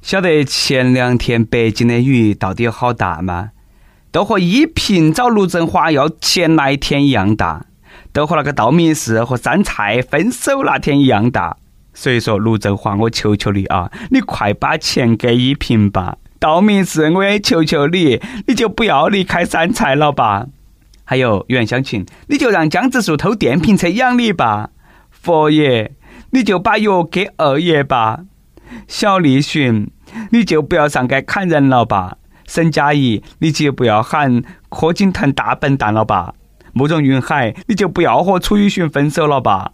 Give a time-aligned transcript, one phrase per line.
[0.00, 3.50] 晓得前两天北京的雨到底有好大吗？
[4.10, 7.66] 都和依萍找陆振华要钱那一天一样大，
[8.12, 11.58] 都和那个道明寺和杉菜分手那天一样大。
[11.92, 16.16] 所以说，陆振华，我求求你啊，你快把钱给依萍吧。
[16.38, 20.46] 道明寺，我也求求你，你就不要离开杉菜了吧。
[21.04, 24.70] 还有袁湘琴，你就让江直树偷电瓶车养你吧。
[25.10, 25.92] 佛爷，
[26.30, 28.20] 你就把药给二爷吧。
[28.86, 29.90] 小栗旬，
[30.30, 36.34] 你就不要上街砍人了吧；沈佳宜，你就不要喊柯景腾大笨蛋了吧；
[36.72, 39.72] 慕容云海，你就不要和楚雨荨分手了吧；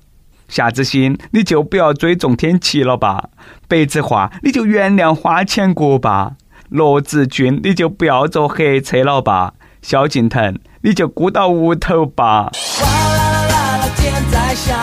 [0.48, 3.30] 夏之星，你就不要追仲天琪了吧；
[3.69, 6.33] 白子画，你就原谅花千骨吧；
[6.69, 12.51] 罗子君，你就不要坐黑车了吧；萧敬腾，你就孤到屋头吧。
[12.55, 14.81] 哗啦啦啦啦，天在下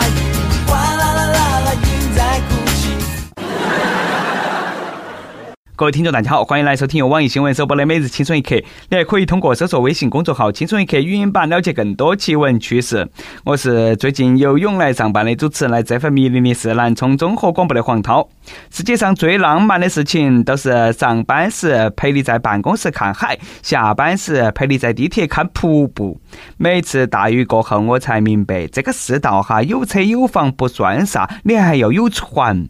[5.82, 8.54] 各位听众，大家好，欢迎来收听由网易新闻首播的每日轻松一刻。
[8.88, 13.04] 你还可以通过搜索微信公众号“轻松一刻”语音版了解更多奇闻趣事。
[13.44, 18.28] 我是最近游泳来上班的主持人，来这份迷离的是南充综合广播的黄涛。
[18.70, 26.16] 世界上最浪漫的事情，都是上班时陪你在办公室看海，下班时陪你在地铁看瀑布。
[26.58, 32.68] 每次大雨过后，我才明白，这个世道哈，有车有房不算啥，你还要有船。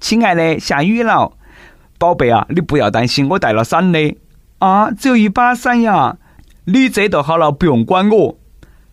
[0.00, 1.30] 亲爱的，下雨了。
[2.00, 4.16] 宝贝啊，你不要担心，我带了伞的。
[4.58, 6.16] 啊，只有一把伞呀。
[6.64, 8.38] 你遮就好了，不用管我。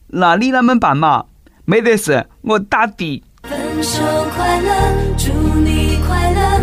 [0.08, 1.24] 那你啷们办嘛？
[1.64, 3.24] 没得事，我打的。
[3.44, 4.04] 分手
[4.36, 4.74] 快乐，
[5.18, 6.62] 祝你快乐。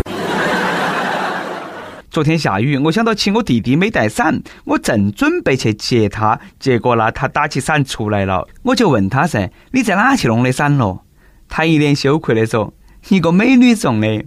[2.11, 8.47] 昨天下雨，我想到起我弟弟没带伞，我正准备去接他，结果呢，他打起伞出来了。
[8.61, 11.05] 我就问他噻：“你在哪去弄的伞咯？”
[11.49, 12.71] 他一脸羞愧的说
[13.09, 14.23] ：“一个美女送的。”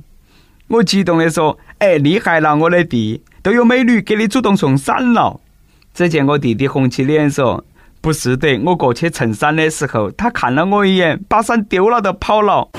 [0.68, 5.40] 我激动的说：“哎，厉害了，我的弟，都有美女给你主动送伞了。”
[5.94, 7.64] 只见我弟弟红起脸说
[8.02, 12.68] ：“不是的，我过去蹭伞的时候，他看了我一眼，把伞丢了就跑了。”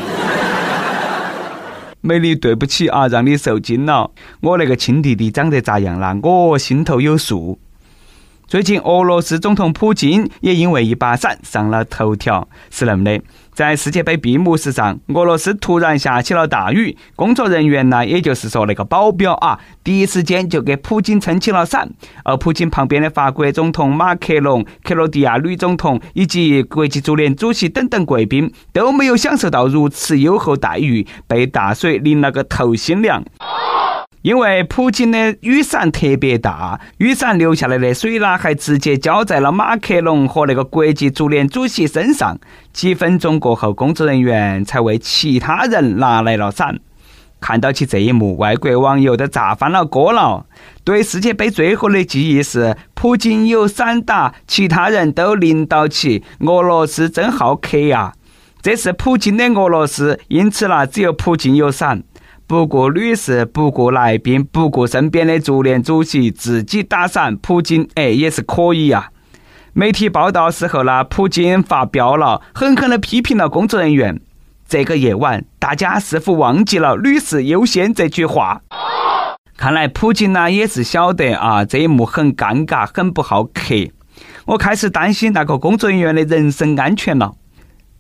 [2.02, 4.12] 美女，对不起啊，让你受惊了。
[4.42, 6.16] 我那个亲弟弟长得咋样了？
[6.22, 7.60] 我心头有数。
[8.50, 13.22] 最近，俄罗斯总统普京也因为一把伞上了头条，是那么的。
[13.54, 21.88] 在世界杯闭幕式上，俄罗斯突然下起了大雨，工作人员呢，也就是说那个保镖啊，第一时间就给普京撑起了伞。
[22.24, 33.24] 而普京旁边的法国总统马克龙、克罗地亚女总统以及国际足联主席等等贵宾都没有享受到如此优厚待遇，被大水淋了个透心凉。
[34.22, 42.38] 因为普京的雨伞特别大，雨伞流下来的水呢，还直接浇在了马克龙和那个国际足联主席身上。
[42.74, 46.78] 几分钟过后，工作人员才为其他人拿来了伞。
[47.40, 50.46] 看到起这一幕，外国网友都炸翻了锅了。
[50.84, 56.22] 对世界杯最后的记忆是：普京有伞打，其他人都淋到起。
[56.40, 58.12] 俄罗斯真好客呀！
[58.62, 62.04] 这是普京的俄罗斯，因此呢，只有普京有伞。
[62.50, 69.12] 不顾女士，不顾来宾，不顾身边的足联主席，自己打伞，普京哎也是可以呀。
[69.74, 74.20] 媒体报道时候呢，普京发飙了，狠狠地批评了工作人员。
[74.68, 78.64] 这个夜晚，大家似乎忘记了“女士优先”这句话。
[79.56, 83.76] 看来普京呢也是晓得啊，这一幕很尴尬，很不好客。
[84.48, 87.32] 我开始担心那个工作人员的人身安全了。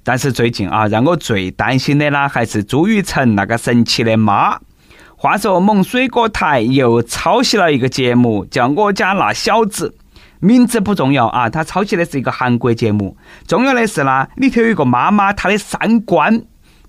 [0.09, 4.58] 但是最近啊，让我最担心的呢，还是朱雨辰那个神奇的妈。
[5.16, 9.88] 话说，某水果台又抄袭了一个节目，叫《我家那小子》。
[10.40, 13.16] 名字不重要啊，他抄袭的是一个韩国节目。
[13.46, 16.42] 重要的是呢，里头有一个妈妈，她的三观，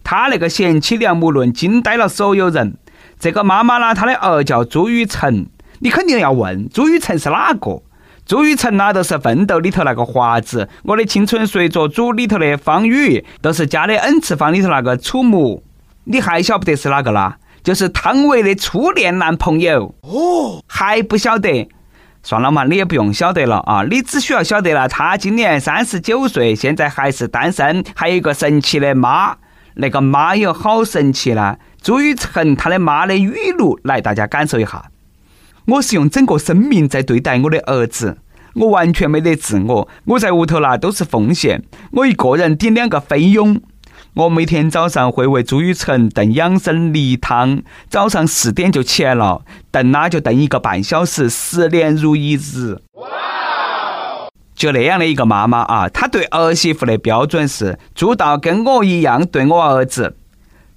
[0.03, 2.79] 她那个贤妻良母论惊呆了所有人。
[3.19, 5.47] 这个妈妈呢，她的儿叫朱雨辰，
[5.81, 7.83] 你肯定要问朱雨辰是哪个？
[8.27, 15.65] 朱雨辰呐，都是《奋斗》里头那个华子，《我的青春随着煮》里头的方宇，都是家的 N 次方里头那个楚木。
[16.05, 17.37] 你还晓不得是哪个啦？
[17.63, 19.95] 就是汤唯的初恋男朋友。
[20.03, 21.69] 哦，还不晓得？
[22.23, 29.37] 算了嘛，你也不用晓得了啊，你只需要晓得了，他今年三十九岁，现在还是单身，还有一个神奇的妈。
[29.75, 31.57] 那个妈有好神奇呢？
[31.83, 34.85] 朱雨辰他的妈的语录，来大家感受一下。
[35.67, 38.19] 我是用整个生命在对待我的儿子，
[38.55, 41.63] 我完全没得自我，我在屋头那都是奉献，
[41.93, 43.61] 我一个人顶两个菲佣。
[44.15, 52.81] 我每天早上会为朱雨辰炖养生梨汤，早上四点就起来了，炖啦就炖一个半小时，十年如一日。
[54.57, 60.17] 就那样的一个妈妈啊，她对儿媳妇的标准是做到跟我一样对我儿子。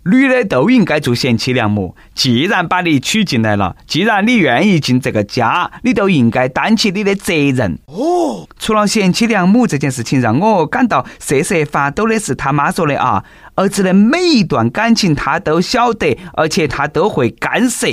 [0.06, 1.96] 女的都应该做贤妻良母。
[2.14, 7.80] 既然把你娶进来了，既然你愿意进这个家，你都应该担起你的责任。
[7.88, 13.24] 哦，除了贤妻良母这件事情，让我感到瑟瑟发抖的是他妈说的啊，
[13.56, 17.88] 儿子的每一段感情他都晓得，而且他都会干涉。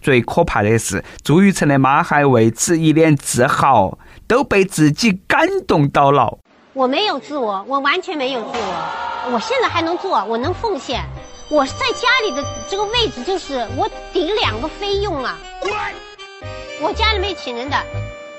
[0.00, 6.38] 最可怕的是，朱雨辰的妈还为此一脸自豪，都被自己感动到了。
[6.74, 11.02] 我没有自我，我完全没有自我，我现在还能做，我能奉献。
[11.50, 15.38] 我在家里的这个位置就是我顶两个费用啊！
[16.80, 17.76] 我家里没请人的，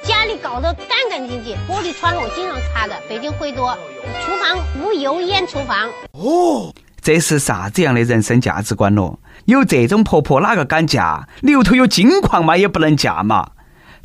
[0.03, 2.95] 家里搞得干干净净，玻璃窗我经常擦的。
[3.07, 3.77] 北京灰多，
[4.25, 5.87] 厨房无油烟厨房。
[6.13, 9.19] 哦，这是啥子样的人生价值观咯？
[9.45, 11.27] 有这种婆婆哪个敢嫁？
[11.41, 13.51] 里头有金矿嘛也不能嫁嘛？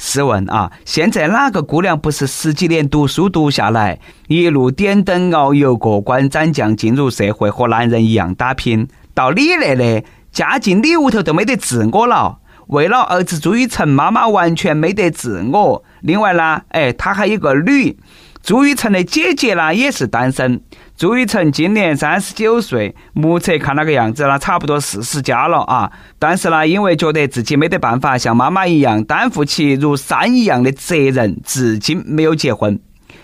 [0.03, 8.89] 试问啊，现在哪个姑娘不是十几年读书读下来，一路点灯熬油过关斩将进入社会，和男人一样打拼？
[9.13, 10.03] 到你那的
[10.33, 12.39] 嫁进你屋头都没得自我了，
[12.69, 15.85] 为了儿子朱雨辰，妈妈完全没得自我。
[16.01, 17.99] 另外呢，哎，他还有个女，
[18.43, 20.63] 朱雨辰的姐姐呢也是单身。
[21.01, 25.91] 朱雨辰今年三十九岁，目测看那个样子呢，差不多四十加了啊。
[26.19, 32.79] 但是呢，因为觉得自己没得办法像妈妈一样担负起如山一样的责任，至今没有结婚。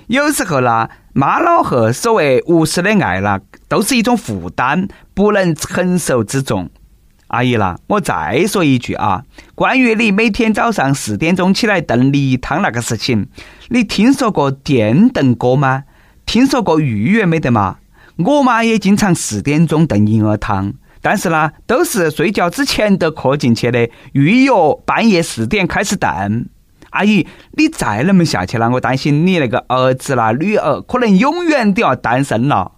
[0.07, 6.71] 有时候呢，妈老汉所谓无私的爱呢，都是一种负担，不能承受之重。
[7.27, 9.23] 阿姨啦，我再说一句啊，
[9.55, 13.29] 关于你每天早上四点钟起来炖梨汤那个事情，
[13.69, 15.83] 你听说过电炖锅吗？
[16.27, 17.79] 听说过预约没得嘛？
[18.19, 24.51] 我妈也经常四点钟炖银耳汤，但是呢，都是睡觉之前都喝进去的，预约
[24.85, 26.49] 半夜四点开始炖。
[26.91, 32.73] 阿姨，你再那么下去了，我担心你那个儿子啦、女儿可能永远都要单身了。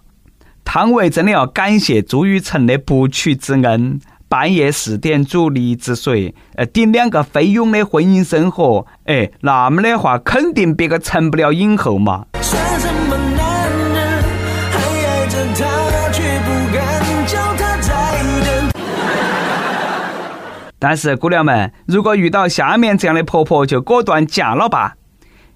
[0.63, 12.25] 汤唯真的要感谢朱雨辰的不娶之恩，半夜四点煮梨子水，呃，顶两个菲佣的婚姻生活，哎，那么的话，肯定别个成不了影后嘛。
[20.79, 24.95] 但是姑娘们，如果遇到下面这样的婆婆，就果断嫁了吧。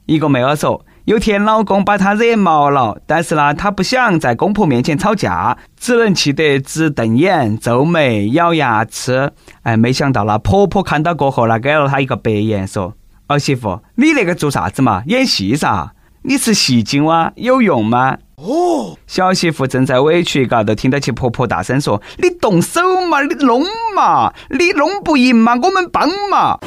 [0.06, 9.31] 一个妹儿说，有天老公把她惹毛了，但是呢，她不想在公婆面前吵架，只能气得直瞪眼、皱眉、咬牙吃。
[9.62, 12.94] 哎，没想到那婆婆看到过后呢，给了她一个白眼，说
[13.28, 15.04] ：“儿媳妇，你那个做啥子嘛？
[15.06, 15.92] 演戏噻？
[16.24, 17.31] 你是戏精哇？
[17.36, 23.63] 有用吗？”哦，小媳妇正在委屈嘎，都听到其婆婆大声说：“你动手嘛，你弄
[23.95, 26.60] 嘛，你弄不赢嘛，我们帮嘛。”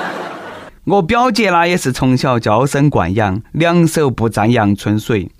[0.84, 5.30] 我表姐呢也是从小娇生惯养，两手不沾阳春水。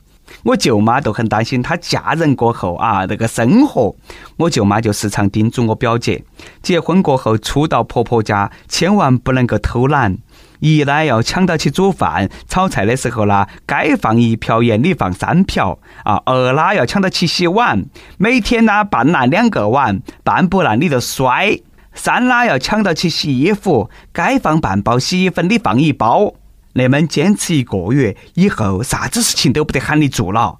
[0.42, 3.94] 我舅妈都很担心她嫁人过后啊那个生活，
[4.36, 6.22] 我舅妈就时常叮嘱我表姐，
[6.60, 10.18] 结婚过后初到婆婆家，千万不能够偷懒。
[10.60, 16.20] 一呢要抢到起煮饭，炒菜的时候呢，该放一瓢盐你放三瓢啊。
[16.24, 17.84] 二呢要抢到起洗碗，
[18.18, 21.58] 每天呢半烂两个碗，半不烂你就摔。
[21.94, 26.34] 三呢要抢到起洗衣服，该放半包洗衣粉你放一包。
[26.74, 30.58] 那么坚持一个月以后，啥子事情都不得喊你做了。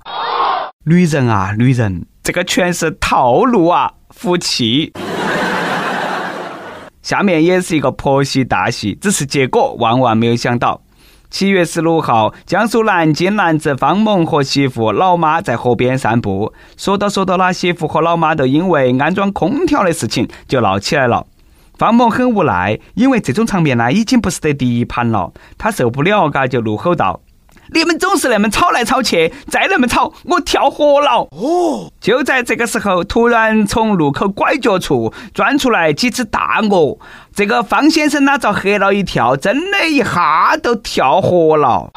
[0.84, 4.92] 女人啊，女人，这个全是套路啊，服气。
[7.06, 10.82] 下面也是一个婆媳大戏，只是结果万万没有想到。
[11.30, 21.24] 七月十六号，江苏南京男子方某和媳妇、老妈在河边散步，说到说到，那媳妇和老妈都因为安装空调的事情就闹起来了。
[21.78, 27.20] 方某很无奈，因为这种场面呢已经不是得第一盘了，他受不了，嘎就怒吼道。
[27.72, 31.28] 你们总是那么吵来吵去，再那么吵，我跳河了！
[31.32, 36.98] 哦，就在这个时候，突然从路口拐角处钻出来几只大鹅。
[37.34, 41.90] 这个方先生呢，遭吓了一跳，真的一下都跳河了。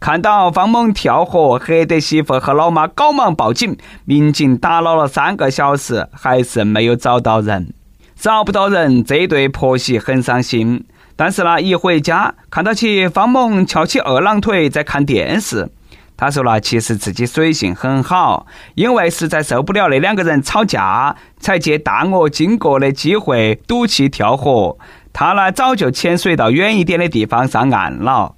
[0.00, 3.76] 看到方某跳河，吓得媳妇和老妈赶忙报警。
[4.04, 7.74] 民警打捞了三个小时，还是没有找到人。
[8.18, 10.84] 找不到人，这对婆媳很伤心。
[11.20, 15.68] 但是呢，一回家看到起方某翘起二郎腿在看电视，
[16.16, 24.78] 他说了，其实自己水性很好，因为实在受不了那两个人吵架，才借大鹅经过的机会赌气跳河。
[25.12, 28.36] 他呢，早就潜水到远一点的地方上岸了。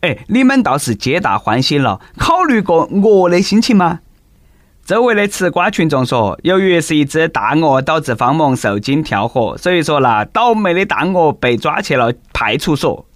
[0.00, 4.00] 哎，你们倒是皆大欢喜了，考虑过鹅的心情吗？
[4.84, 13.06] 周围的吃瓜群众说，由于是一只大鹅导致方某受惊跳河，所以说那倒霉的大鹅被抓去了派出所。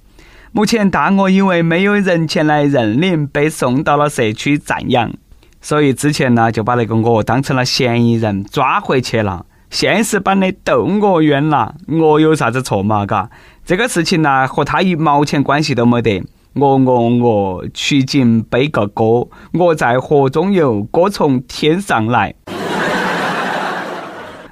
[0.50, 5.12] 目前大鹅因为没有人前来认领，被送到了社区暂养。
[5.60, 9.44] 所以之前呢就把那个我当成了嫌疑人抓回去了。
[9.68, 13.04] 现实版的窦我冤了，我有啥子错嘛？
[13.04, 13.28] 嘎，
[13.66, 16.24] 这个事情呢和他一毛钱关系都没得。
[16.54, 22.34] 我我我，取景背个歌，我在河中游，歌从天上来。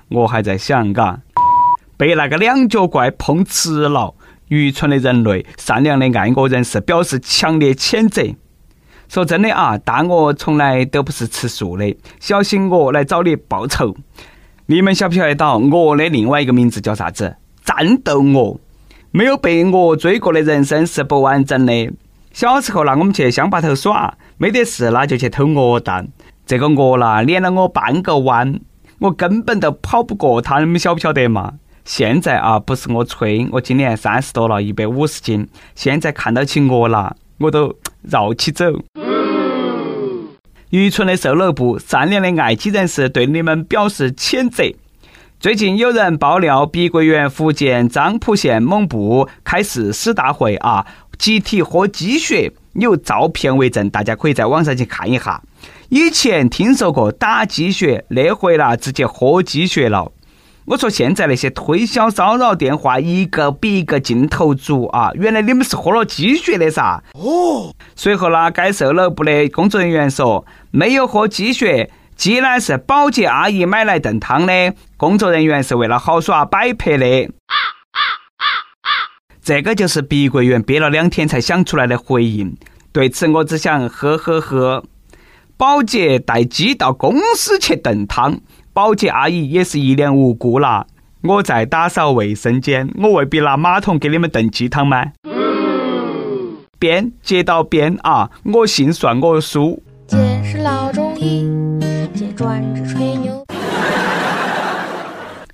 [0.08, 1.20] 我还在想，嘎，
[1.96, 4.14] 被那个两脚怪碰瓷了。
[4.48, 8.22] 愚蠢的人类，善良的爱国人士表示强烈谴责。
[9.08, 13.96] 说真的啊，大鹅从来都不是吃素的，小心我来找你报仇。
[14.66, 17.36] 你们晓不晓得到鹅的另外一个名字叫啥子？
[17.64, 18.60] 战斗鹅。
[19.10, 21.90] 没有被鹅追过的人生是不完整的。
[22.32, 26.08] 小时候呢，我们去乡坝头耍，没得事啦就去偷鹅蛋。
[26.44, 28.60] 这个鹅啦，撵了我半个弯，
[28.98, 31.54] 我根本都跑不过它，你们晓不晓得嘛？
[31.84, 38.66] 现在啊，不是我吹，我今年三十多了，一百五十斤，现在看到起鹅啦，我都绕起走。
[40.70, 44.64] 愚蠢的售楼部，善良的爱鸡人士对你们表示谴责。
[45.38, 50.86] 最近有人爆料，碧桂园福建漳浦县某部开市师大会啊，
[51.18, 55.42] 集体喝鸡血，有照片为证，大家可以在网上去看一下。
[55.90, 60.10] 以前听说过打鸡血，那回啦直接喝鸡血了。
[60.64, 65.12] 我说现在那些推销骚扰电话一个比一个劲头足啊！
[65.14, 67.02] 原来你们是喝了鸡血的噻？
[67.12, 67.72] 哦。
[67.94, 77.30] 随后呢，该售楼部的工作人员说没有喝鸡血，鸡呢是保洁阿姨买来炖汤的，工作人员是为了好耍摆拍的。
[79.42, 82.56] 这个就是碧桂园憋了两天才想出来的回应。
[82.90, 84.82] 对此，我只想呵呵呵。
[85.58, 88.40] 保洁带鸡到公司去炖汤。
[88.72, 90.86] 保洁阿姨也是一脸无辜啦。
[91.22, 95.12] 我在打扫卫生间，我未必拿马桶给你们炖鸡汤吗？
[96.78, 98.30] 编接到编啊！
[98.44, 99.82] 我信算我输。
[100.06, 101.48] 姐是老中医，
[102.36, 103.44] 专治吹牛。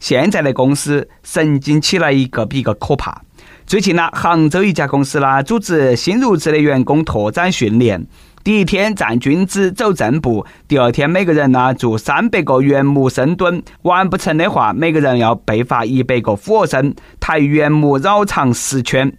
[0.00, 3.22] 现在的公司神经起来一个比一个可怕。
[3.64, 8.04] 最近呢，杭州一家公司呢组织新入职的员工拓展训练。
[8.42, 19.16] 第一天站军姿走正步，第二天每个人呢做三百个圆木深蹲，完不成的话，每个人要被罚一百个俯卧撑，抬圆木绕场十圈。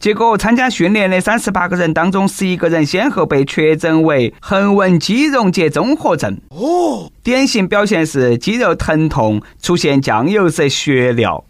[0.00, 6.40] 结果参加训练的三十八个人当中，十一个人先后被确诊为横纹肌溶解综合症。
[6.48, 11.44] 哦，典型表现是肌肉疼痛，出现酱油色血尿。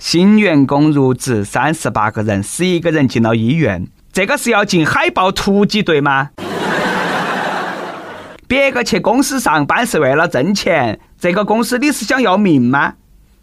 [0.00, 3.86] 新员工入职三十八个人，十一个人进了医院。
[4.12, 6.30] 这个是要进海豹突击队吗？
[8.48, 12.94] 别个去公司上班是为了挣钱，这个公司你是想要命吗？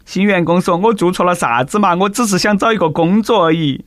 [0.04, 1.94] 新员工说：“我做错了啥子嘛？
[1.94, 3.86] 我只是想找一个工作而已。”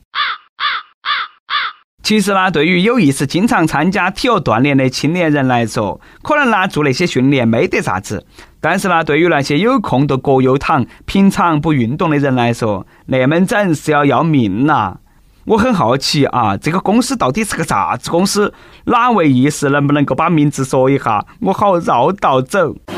[2.06, 8.24] 其实呢，对于有意识经常参加体育锻炼的青年人来说，可能呢做那些训练没得啥子。
[8.60, 14.98] 但是呢，对于那些有空都各有躺、平常不运动的人来说，那么整是要要命呐！
[15.46, 18.54] 我很好奇啊，这个公司到底是个啥子公司？
[18.84, 21.26] 哪位意识能不能够把名字说一下？
[21.40, 22.76] 我好绕道走。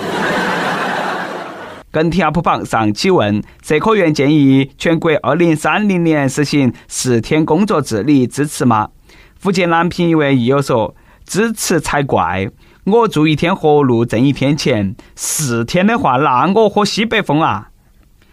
[1.91, 8.91] 跟帖普榜上期问：社科院建议全国二零三零年实行四天工作制，你支持吗？
[9.39, 12.51] 福建南平一位益友说：支持才怪！
[12.85, 17.69] 我做一天活路挣一天钱，四天的话，那我喝西北风啊！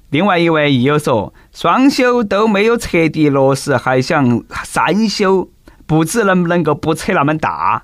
[0.09, 5.49] 另外一位益友说：“双休都没有彻底落实，还想三休，
[5.85, 7.83] 不知能不能够不扯那么大？”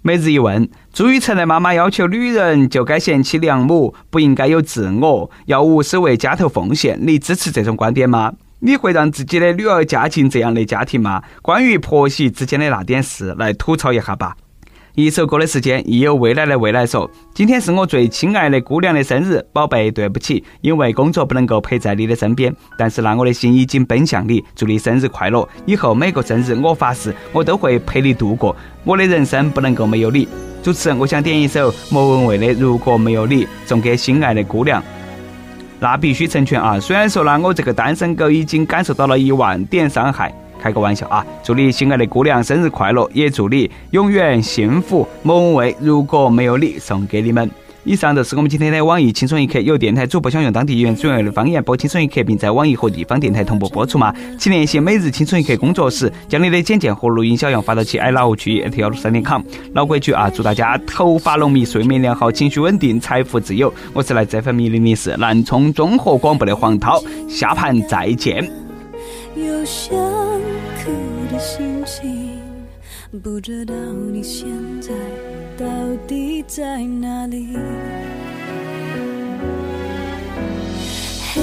[0.00, 6.96] 每日一问：朱雨辰的妈妈要求女人就该贤妻良母，不应该有自我，要无私为家头奉献。
[7.02, 8.32] 你支持这种观点吗？
[8.60, 11.22] 你会让自己的女儿嫁进这样的家庭吗？
[11.42, 14.34] 关于婆媳之间的那点事，来吐槽一下吧。
[14.94, 25.46] 一首歌的时间，亦有未来的未来说：“今天是我最亲爱的姑娘的生日，宝贝，对不起，因为工作不能够陪在你的身边，但是呢，我的心已经奔向你，祝你生日快乐！
[25.66, 28.56] 以后每个生日，我发誓，我都会陪你度过。
[28.84, 30.26] 我的人生不能够没有你。”
[30.64, 34.82] 主持人，我想点一首莫文蔚的《如果没有你》，送给心爱的姑娘。
[35.78, 36.78] 那必须成全啊！
[36.80, 40.32] 虽然说呢，我这个单身狗已经感受到了一万点伤害。
[40.58, 41.24] 开个玩笑啊！
[41.42, 45.06] 祝你心爱的姑娘生日快乐，也祝你永远幸福。
[45.22, 47.48] 某位，如果没有你，送给你们。
[47.86, 54.12] 以上就是我们今天的网易轻松一刻，有电台主播想用当地原汁原味的方言播轻松一刻，并在网易和地方电台同步播出吗？
[54.36, 59.40] 请联系每日轻松一刻工作室，将你的简介和录音小样发到其 i love 区幺六三点 com。
[59.72, 63.72] 老规矩啊，祝大家头发浓密，睡眠良好，情绪稳定，财富自由。
[63.92, 68.42] 我是来自 FM 零零四南充综合广播的黄涛，下盘再见。
[69.36, 70.90] 有想哭
[71.30, 72.32] 的心情。
[73.22, 73.72] 不知道
[74.12, 74.48] 你现
[74.80, 74.90] 在
[75.58, 75.64] 到
[76.06, 77.56] 底在哪里？
[81.32, 81.40] 嘿，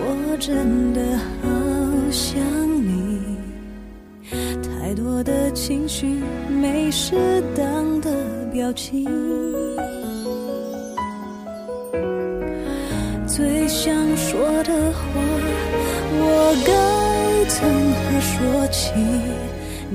[0.00, 1.48] 我真的好
[2.10, 2.40] 想
[2.84, 3.20] 你，
[4.62, 6.20] 太多的情绪
[6.60, 7.14] 没适
[7.54, 8.10] 当的
[8.52, 9.04] 表情，
[13.28, 15.04] 最想说的话，
[16.18, 18.90] 我该从何说起？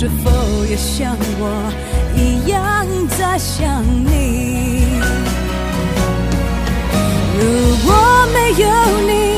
[0.00, 0.30] 是否
[0.64, 1.72] 也像我
[2.14, 2.86] 一样
[3.18, 5.00] 在想你？
[7.36, 7.42] 如
[7.84, 7.92] 果
[8.32, 8.66] 没有
[9.08, 9.37] 你，